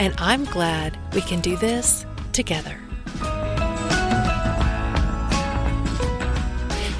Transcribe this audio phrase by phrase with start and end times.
[0.00, 2.80] And I'm glad we can do this together.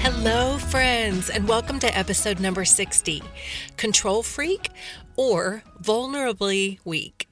[0.03, 3.23] Hello, friends, and welcome to episode number 60
[3.75, 4.69] Control Freak
[5.15, 7.27] or Vulnerably Weak.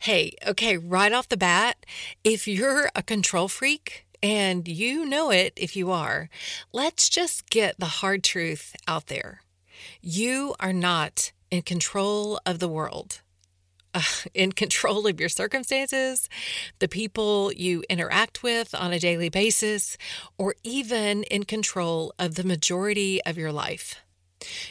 [0.00, 1.86] Hey, okay, right off the bat,
[2.24, 6.28] if you're a control freak, and you know it if you are,
[6.72, 9.42] let's just get the hard truth out there.
[10.00, 13.21] You are not in control of the world
[14.34, 16.28] in control of your circumstances,
[16.78, 19.96] the people you interact with on a daily basis,
[20.38, 23.96] or even in control of the majority of your life.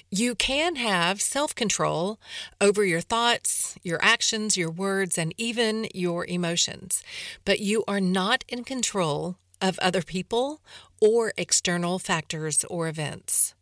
[0.09, 2.19] You can have self control
[2.59, 7.01] over your thoughts, your actions, your words, and even your emotions,
[7.45, 10.61] but you are not in control of other people
[10.99, 13.53] or external factors or events.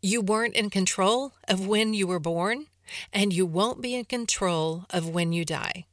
[0.00, 2.66] You weren't in control of when you were born
[3.12, 5.86] and you won't be in control of when you die.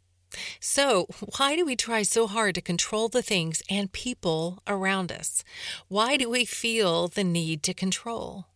[0.59, 1.07] So,
[1.37, 5.43] why do we try so hard to control the things and people around us?
[5.87, 8.47] Why do we feel the need to control?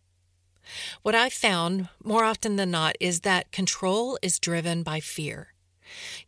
[1.02, 5.54] What I've found more often than not is that control is driven by fear.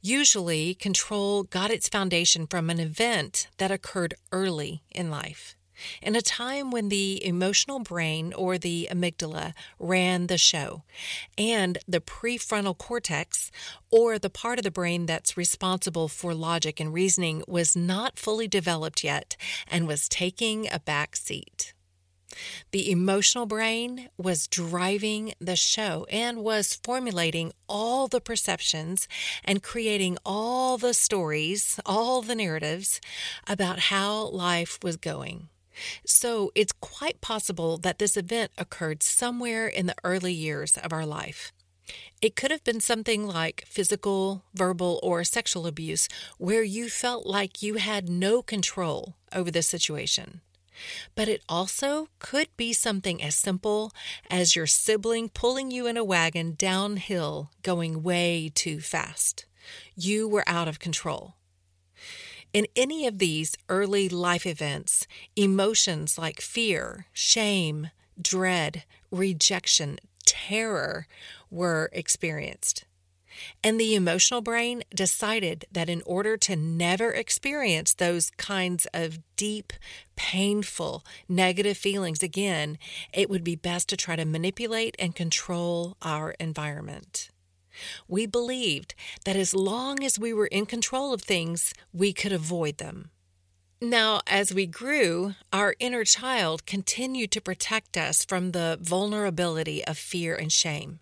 [0.01, 5.55] Usually, control got its foundation from an event that occurred early in life
[6.01, 10.83] in a time when the emotional brain or the amygdala ran the show,
[11.37, 13.51] and the prefrontal cortex,
[13.91, 18.49] or the part of the brain that's responsible for logic and reasoning, was not fully
[18.49, 19.37] developed yet
[19.69, 21.73] and was taking a back seat.
[22.71, 29.07] The emotional brain was driving the show and was formulating all the perceptions
[29.45, 33.01] and creating all the stories, all the narratives
[33.47, 35.49] about how life was going.
[36.05, 41.07] So it's quite possible that this event occurred somewhere in the early years of our
[41.07, 41.53] life.
[42.21, 47.63] It could have been something like physical, verbal, or sexual abuse where you felt like
[47.63, 50.41] you had no control over the situation.
[51.15, 53.93] But it also could be something as simple
[54.31, 59.45] as your sibling pulling you in a wagon downhill going way too fast.
[59.95, 61.35] You were out of control.
[62.53, 67.91] In any of these early life events, emotions like fear, shame,
[68.21, 71.07] dread, rejection, terror
[71.51, 72.85] were experienced.
[73.65, 79.73] And the emotional brain decided that in order to never experience those kinds of deep,
[80.15, 82.77] painful, negative feelings again,
[83.15, 87.31] it would be best to try to manipulate and control our environment.
[88.09, 88.95] We believed
[89.25, 93.11] that as long as we were in control of things, we could avoid them.
[93.85, 99.99] Now, as we grew, our inner child continued to protect us from the vulnerability of
[99.99, 101.01] fear and shame.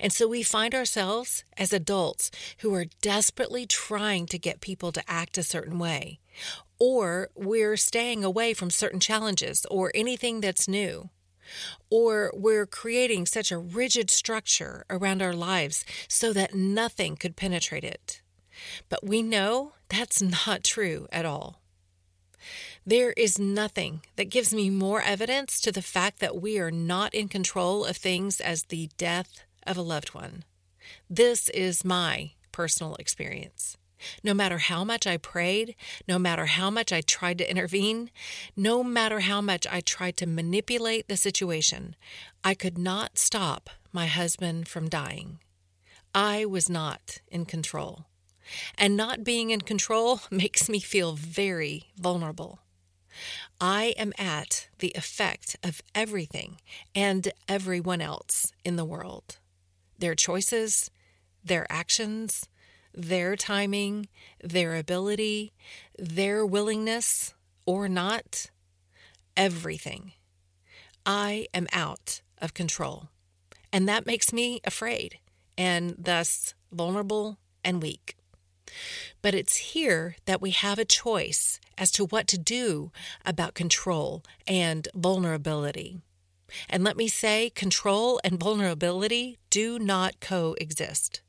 [0.00, 2.30] And so we find ourselves as adults
[2.60, 6.20] who are desperately trying to get people to act a certain way,
[6.78, 11.10] or we're staying away from certain challenges or anything that's new.
[11.90, 17.84] Or we're creating such a rigid structure around our lives so that nothing could penetrate
[17.84, 18.22] it.
[18.88, 21.60] But we know that's not true at all.
[22.84, 27.14] There is nothing that gives me more evidence to the fact that we are not
[27.14, 30.44] in control of things as the death of a loved one.
[31.08, 33.76] This is my personal experience.
[34.22, 35.74] No matter how much I prayed,
[36.08, 38.10] no matter how much I tried to intervene,
[38.56, 41.96] no matter how much I tried to manipulate the situation,
[42.44, 45.38] I could not stop my husband from dying.
[46.14, 48.06] I was not in control.
[48.76, 52.60] And not being in control makes me feel very vulnerable.
[53.60, 56.60] I am at the effect of everything
[56.94, 59.38] and everyone else in the world.
[59.98, 60.90] Their choices,
[61.44, 62.48] their actions,
[62.94, 64.08] their timing,
[64.42, 65.52] their ability,
[65.98, 67.34] their willingness
[67.66, 68.50] or not,
[69.36, 70.12] everything.
[71.04, 73.08] I am out of control.
[73.72, 75.18] And that makes me afraid
[75.56, 78.16] and thus vulnerable and weak.
[79.20, 82.90] But it's here that we have a choice as to what to do
[83.24, 85.98] about control and vulnerability.
[86.68, 91.22] And let me say, control and vulnerability do not coexist.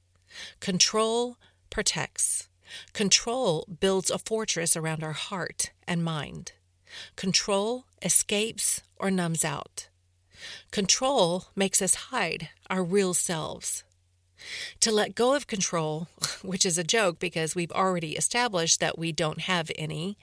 [0.59, 1.37] Control
[1.73, 2.47] protects.
[2.93, 6.53] Control builds a fortress around our heart and mind.
[7.15, 9.89] Control escapes or numbs out.
[10.71, 13.83] Control makes us hide our real selves.
[14.81, 16.07] To let go of control,
[16.43, 20.17] which is a joke because we've already established that we don't have any,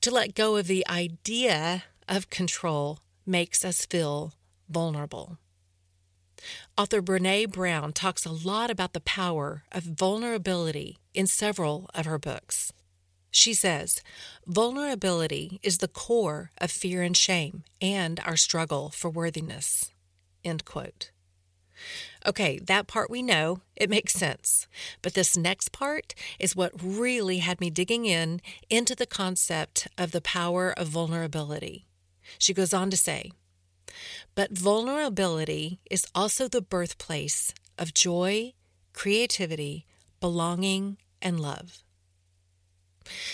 [0.00, 4.32] to let go of the idea of control makes us feel
[4.68, 5.38] vulnerable.
[6.76, 12.18] Author Brene Brown talks a lot about the power of vulnerability in several of her
[12.18, 12.72] books.
[13.30, 14.02] She says,
[14.46, 19.90] Vulnerability is the core of fear and shame and our struggle for worthiness.
[20.44, 21.10] End quote.
[22.26, 24.68] Okay, that part we know, it makes sense.
[25.00, 28.40] But this next part is what really had me digging in
[28.70, 31.86] into the concept of the power of vulnerability.
[32.38, 33.32] She goes on to say,
[34.34, 38.52] but vulnerability is also the birthplace of joy,
[38.92, 39.86] creativity,
[40.20, 41.82] belonging, and love.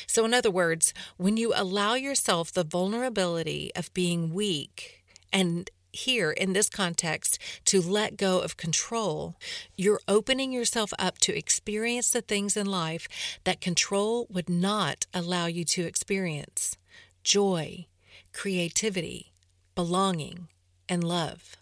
[0.07, 6.31] So, in other words, when you allow yourself the vulnerability of being weak, and here
[6.31, 9.37] in this context, to let go of control,
[9.77, 13.09] you're opening yourself up to experience the things in life
[13.45, 16.77] that control would not allow you to experience
[17.25, 17.87] joy,
[18.33, 19.33] creativity,
[19.79, 20.49] belonging,
[20.89, 21.57] and love.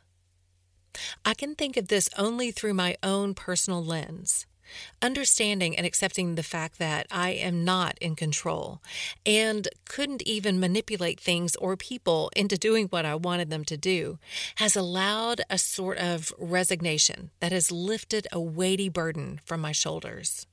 [1.23, 4.47] I can think of this only through my own personal lens.
[5.03, 8.81] Understanding and accepting the fact that I am not in control
[9.27, 14.19] and couldn't even manipulate things or people into doing what I wanted them to do
[14.55, 20.47] has allowed a sort of resignation that has lifted a weighty burden from my shoulders.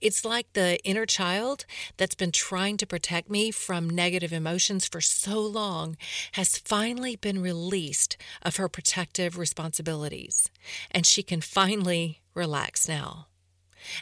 [0.00, 1.64] It's like the inner child
[1.96, 5.96] that's been trying to protect me from negative emotions for so long
[6.32, 10.50] has finally been released of her protective responsibilities,
[10.90, 13.26] and she can finally relax now.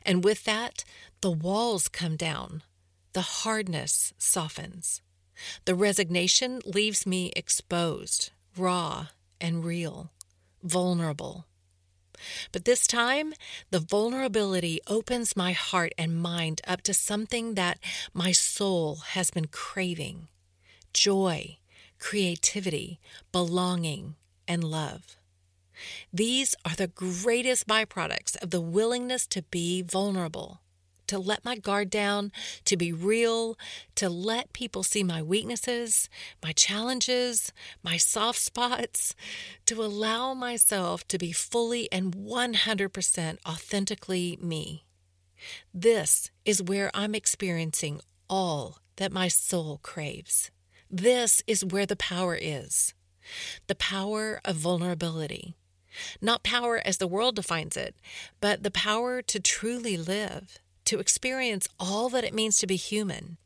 [0.05, 0.85] And with that,
[1.21, 2.63] the walls come down,
[3.13, 5.03] the hardness softens.
[5.65, 9.09] The resignation leaves me exposed, raw,
[9.41, 10.13] and real,
[10.63, 11.47] vulnerable.
[12.53, 13.35] But this time,
[13.71, 17.79] the vulnerability opens my heart and mind up to something that
[18.13, 20.29] my soul has been craving
[20.93, 21.59] joy,
[21.99, 22.99] creativity,
[23.31, 24.17] belonging,
[24.49, 25.17] and love.
[26.13, 30.61] These are the greatest byproducts of the willingness to be vulnerable
[31.11, 32.31] to let my guard down,
[32.65, 33.59] to be real,
[33.97, 36.09] to let people see my weaknesses,
[36.41, 37.53] my challenges,
[37.83, 39.17] my soft spots,
[39.67, 44.85] to allow myself to be fully and 100% authentically me.
[45.75, 50.53] This is where I'm experiencing all that my soul craves.
[50.89, 52.95] This is where the power is
[53.67, 55.55] the power of vulnerability.
[56.21, 57.97] Not power as the world defines it,
[58.41, 63.37] but the power to truly live to experience all that it means to be human.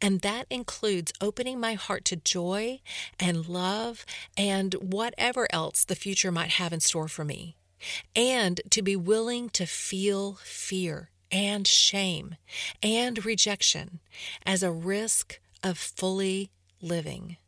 [0.00, 2.80] And that includes opening my heart to joy
[3.18, 4.04] and love
[4.36, 7.56] and whatever else the future might have in store for me.
[8.14, 12.36] And to be willing to feel fear and shame
[12.82, 14.00] and rejection
[14.44, 17.38] as a risk of fully living.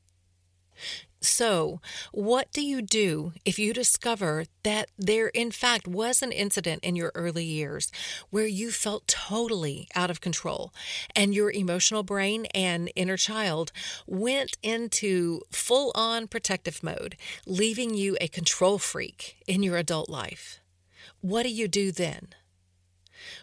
[1.25, 1.81] So,
[2.13, 6.97] what do you do if you discover that there, in fact, was an incident in
[6.97, 7.91] your early years
[8.31, 10.73] where you felt totally out of control
[11.17, 13.73] and your emotional brain and inner child
[14.07, 17.17] went into full on protective mode,
[17.47, 20.61] leaving you a control freak in your adult life?
[21.21, 22.29] What do you do then?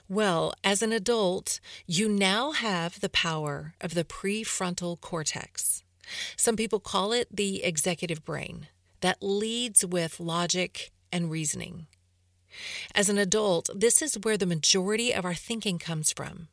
[0.07, 5.83] Well, as an adult, you now have the power of the prefrontal cortex.
[6.36, 8.67] Some people call it the executive brain
[9.01, 11.88] that leads with logic and reasoning.
[12.93, 16.48] As an adult, this is where the majority of our thinking comes from.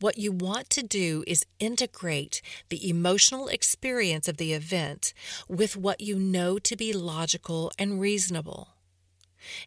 [0.00, 5.12] What you want to do is integrate the emotional experience of the event
[5.48, 8.68] with what you know to be logical and reasonable.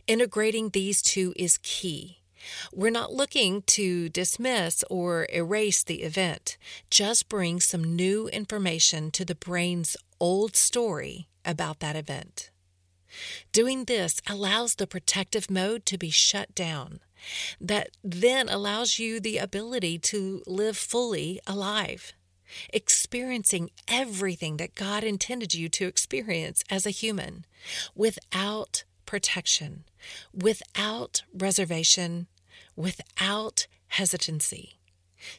[0.08, 2.19] Integrating these two is key.
[2.74, 6.58] We're not looking to dismiss or erase the event,
[6.90, 12.52] just bring some new information to the brain's old story about that event.
[13.52, 17.00] Doing this allows the protective mode to be shut down.
[17.60, 22.14] That then allows you the ability to live fully alive,
[22.72, 27.46] experiencing everything that God intended you to experience as a human
[27.96, 29.86] without protection,
[30.32, 32.28] without reservation,
[32.76, 34.78] without hesitancy.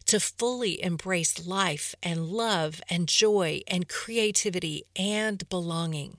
[0.07, 6.17] To fully embrace life and love and joy and creativity and belonging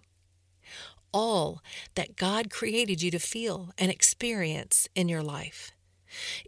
[1.12, 1.62] all
[1.96, 5.74] that God created you to feel and experience in your life.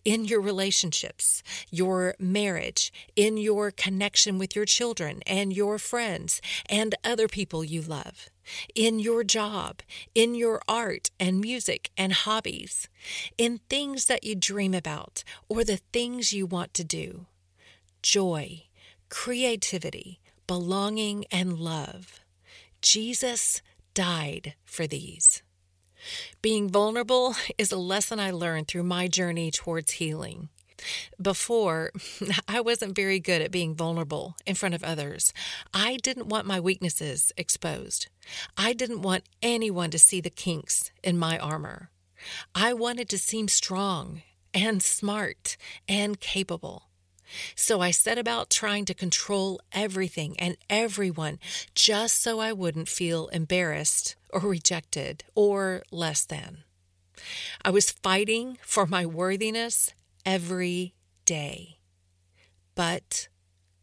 [0.05, 6.95] In your relationships, your marriage, in your connection with your children and your friends and
[7.03, 8.29] other people you love,
[8.75, 9.81] in your job,
[10.13, 12.87] in your art and music and hobbies,
[13.37, 17.25] in things that you dream about or the things you want to do.
[18.01, 18.63] Joy,
[19.09, 22.19] creativity, belonging, and love.
[22.81, 23.61] Jesus
[23.93, 25.41] died for these.
[26.41, 30.49] Being vulnerable is a lesson I learned through my journey towards healing.
[31.21, 31.91] Before,
[32.47, 35.33] I wasn't very good at being vulnerable in front of others.
[35.73, 38.07] I didn't want my weaknesses exposed.
[38.57, 41.89] I didn't want anyone to see the kinks in my armor.
[42.55, 44.21] I wanted to seem strong
[44.53, 46.89] and smart and capable.
[47.55, 51.39] So I set about trying to control everything and everyone
[51.73, 56.63] just so I wouldn't feel embarrassed or rejected or less than.
[57.63, 59.93] I was fighting for my worthiness
[60.25, 61.77] every day.
[62.75, 63.27] But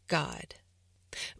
[0.07, 0.55] God.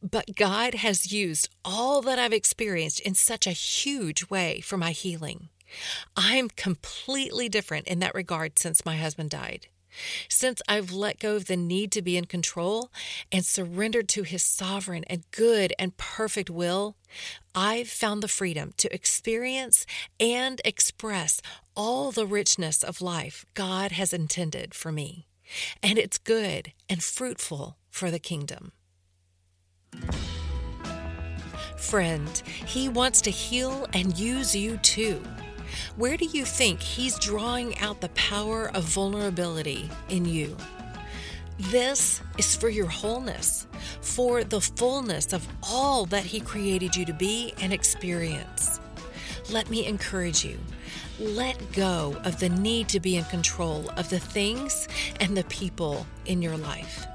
[0.01, 4.91] But God has used all that I've experienced in such a huge way for my
[4.91, 5.49] healing.
[6.15, 9.67] I'm completely different in that regard since my husband died.
[10.29, 12.91] Since I've let go of the need to be in control
[13.31, 16.95] and surrendered to His sovereign and good and perfect will,
[17.53, 19.85] I've found the freedom to experience
[20.19, 21.41] and express
[21.75, 25.27] all the richness of life God has intended for me.
[25.83, 28.71] And it's good and fruitful for the kingdom.
[31.77, 35.21] Friend, He wants to heal and use you too.
[35.95, 40.57] Where do you think He's drawing out the power of vulnerability in you?
[41.69, 43.67] This is for your wholeness,
[44.01, 48.79] for the fullness of all that He created you to be and experience.
[49.51, 50.57] Let me encourage you.
[51.19, 54.87] Let go of the need to be in control of the things
[55.19, 57.05] and the people in your life.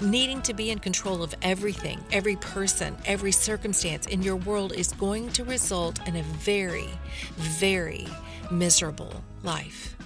[0.00, 4.92] Needing to be in control of everything, every person, every circumstance in your world is
[4.92, 6.88] going to result in a very,
[7.36, 8.06] very
[8.50, 9.96] miserable life.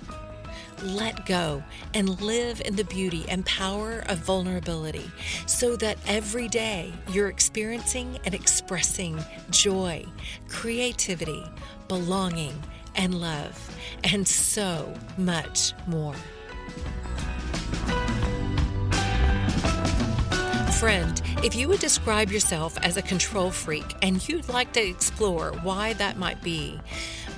[0.82, 5.10] Let go and live in the beauty and power of vulnerability
[5.46, 9.18] so that every day you're experiencing and expressing
[9.50, 10.06] joy,
[10.48, 11.44] creativity,
[11.88, 12.54] belonging,
[12.94, 16.14] and love, and so much more.
[20.78, 25.50] Friend, if you would describe yourself as a control freak and you'd like to explore
[25.64, 26.78] why that might be,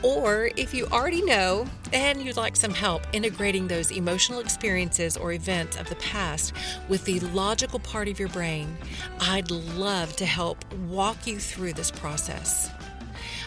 [0.03, 5.33] or if you already know and you'd like some help integrating those emotional experiences or
[5.33, 6.53] events of the past
[6.91, 8.77] with the logical part of your brain,
[9.21, 12.71] I'd love to help walk you through this process.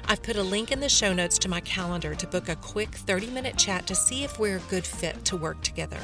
[0.06, 2.96] I've put a link in the show notes to my calendar to book a quick
[2.96, 6.00] 30 minute chat to see if we're a good fit to work together.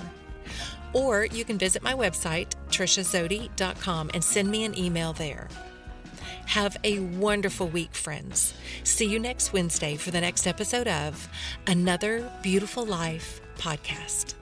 [0.94, 5.48] Or you can visit my website, triciazody.com, and send me an email there.
[6.46, 8.56] Have a wonderful week, friends.
[8.84, 11.30] See you next Wednesday for the next episode of
[11.68, 14.34] Another Beautiful Life podcast.